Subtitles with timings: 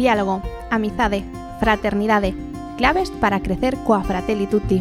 [0.00, 1.22] diálogo, amizade,
[1.60, 2.32] fraternidade,
[2.78, 4.80] claves para crecer coa Fratelli Tutti.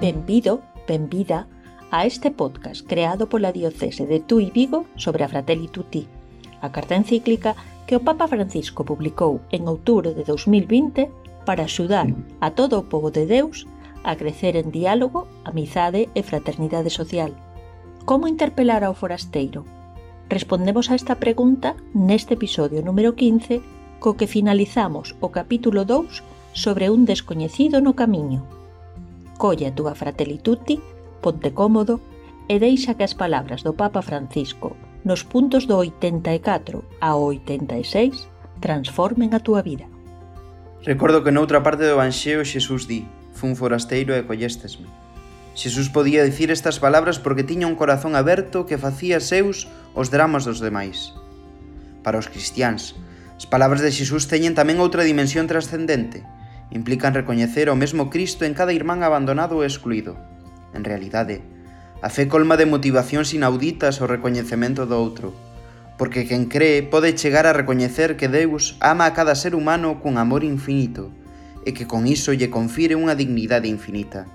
[0.00, 1.44] Benvido, benvida
[1.92, 6.08] a este podcast creado pola Diocese de Tui Vigo sobre a Fratelli Tutti,
[6.64, 7.52] a carta encíclica
[7.84, 12.08] que o Papa Francisco publicou en outubro de 2020 para axudar
[12.40, 13.68] a todo o povo de Deus
[14.08, 17.36] a crecer en diálogo, amizade e fraternidade social.
[18.08, 19.68] Como interpelar ao forasteiro
[20.32, 23.60] Respondemos a esta pregunta neste episodio número 15
[24.00, 26.24] co que finalizamos o capítulo 2
[26.56, 28.40] sobre un descoñecido no camiño.
[29.36, 30.80] Colle a túa Fratelli Tutti,
[31.20, 32.00] ponte cómodo
[32.48, 34.72] e deixa que as palabras do Papa Francisco
[35.04, 38.24] nos puntos do 84 ao 86
[38.64, 39.84] transformen a túa vida.
[40.80, 43.04] Recordo que noutra parte do Evanxeo Xesús di
[43.36, 44.88] Fun forasteiro e collestesme.
[45.54, 50.48] Xesús podía dicir estas palabras porque tiña un corazón aberto que facía seus os dramas
[50.48, 51.12] dos demais.
[52.00, 52.96] Para os cristiáns,
[53.36, 56.24] as palabras de Xesús teñen tamén outra dimensión trascendente.
[56.72, 60.16] Implican recoñecer o mesmo Cristo en cada irmán abandonado ou excluído.
[60.72, 61.44] En realidade,
[62.00, 65.36] a fe colma de motivacións inauditas ao recoñecemento do outro,
[66.00, 70.16] porque quen cree pode chegar a recoñecer que Deus ama a cada ser humano cun
[70.16, 71.12] amor infinito
[71.62, 74.26] e que con iso lle confire unha dignidade infinita.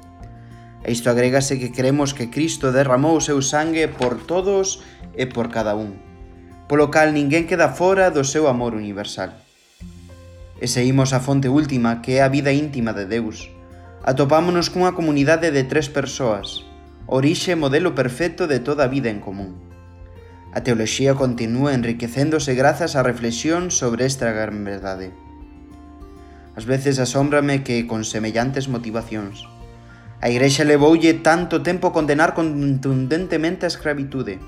[0.85, 4.83] A isto agrégase que creemos que Cristo derramou o seu sangue por todos
[5.17, 5.97] e por cada un,
[6.69, 9.33] polo cal ninguén queda fora do seu amor universal.
[10.61, 13.49] E seguimos a fonte última, que é a vida íntima de Deus.
[14.05, 16.65] Atopámonos cunha comunidade de tres persoas,
[17.05, 19.57] orixe e modelo perfecto de toda a vida en común.
[20.53, 25.11] A teoloxía continúa enriquecéndose grazas á reflexión sobre esta gran verdade.
[26.57, 29.45] As veces asómbrame que, con semellantes motivacións,
[30.17, 34.41] A Igrexa levoulle tanto tempo condenar contundentemente a escravitude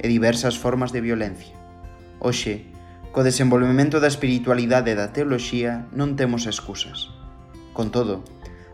[0.00, 1.52] e diversas formas de violencia.
[2.24, 2.72] Hoxe,
[3.12, 7.12] co desenvolvemento da espiritualidade e da teoloxía non temos excusas.
[7.76, 8.24] Con todo,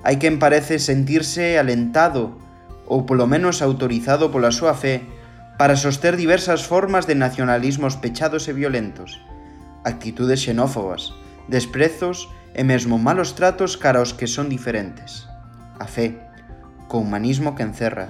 [0.06, 2.38] hai quen parece sentirse alentado
[2.86, 5.02] ou polo menos autorizado pola súa fe
[5.58, 9.18] para soster diversas formas de nacionalismos pechados e violentos,
[9.82, 11.10] actitudes xenófobas,
[11.50, 15.26] desprezos e mesmo malos tratos cara aos que son diferentes.
[15.82, 16.25] A fe,
[16.88, 18.08] co humanismo que encerra.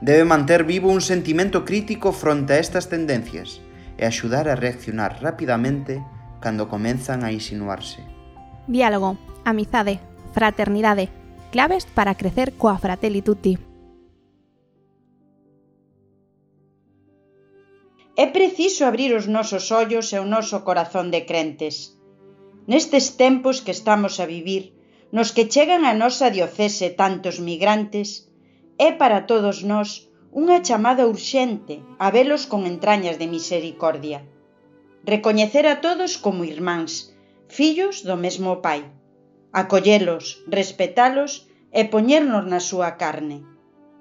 [0.00, 3.60] Debe manter vivo un sentimento crítico fronte a estas tendencias
[3.96, 6.02] e axudar a reaccionar rapidamente
[6.44, 8.04] cando comenzan a insinuarse.
[8.68, 10.00] Diálogo, amizade,
[10.32, 11.08] fraternidade,
[11.50, 13.56] claves para crecer coa Fratelli Tutti.
[18.16, 21.96] É preciso abrir os nosos ollos e o noso corazón de crentes.
[22.66, 24.73] Nestes tempos que estamos a vivir,
[25.14, 28.08] nos que chegan a nosa diocese tantos migrantes,
[28.86, 34.26] é para todos nós unha chamada urxente a velos con entrañas de misericordia.
[35.06, 37.14] Recoñecer a todos como irmáns,
[37.46, 38.82] fillos do mesmo pai.
[39.54, 43.38] Acollelos, respetalos e poñernos na súa carne.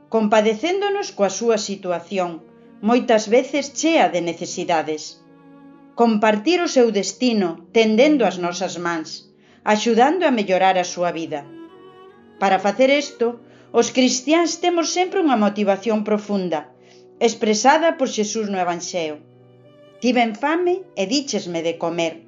[0.09, 2.41] Compadecéndonos coa súa situación,
[2.81, 5.21] moitas veces chea de necesidades.
[5.93, 9.29] Compartir o seu destino tendendo as nosas mans,
[9.63, 11.47] axudando a mellorar a súa vida.
[12.41, 13.39] Para facer isto,
[13.71, 16.69] os cristiáns temos sempre unha motivación profunda,
[17.19, 19.17] expresada por Xesús no Evanxeo.
[20.03, 22.27] Tiven fame e díchesme de comer.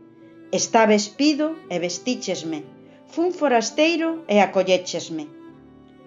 [0.55, 2.63] Estaba espido e vestíchesme.
[3.11, 5.27] Fun forasteiro e acolléchesme.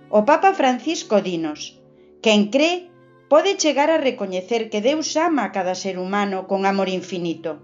[0.09, 1.77] O Papa Francisco dinos,
[2.25, 2.89] quen cree
[3.28, 7.60] pode chegar a recoñecer que Deus ama a cada ser humano con amor infinito.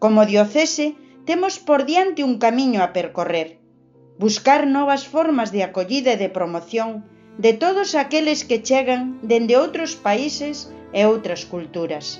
[0.00, 0.96] Como diocese,
[1.30, 3.60] Temos por diante un camiño a percorrer,
[4.18, 7.06] buscar novas formas de acollida e de promoción
[7.38, 10.56] de todos aqueles que chegan dende outros países
[10.90, 12.18] e outras culturas.